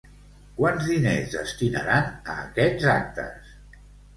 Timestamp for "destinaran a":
1.35-2.39